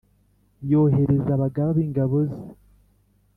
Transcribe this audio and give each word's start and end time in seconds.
yohereza 0.71 1.31
abagaba 1.33 1.69
b’ingabo 1.77 2.17
ze 2.29 2.41